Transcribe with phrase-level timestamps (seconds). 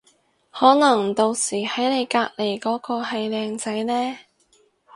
[0.49, 4.17] 可能到時喺你隔離嗰個係靚仔呢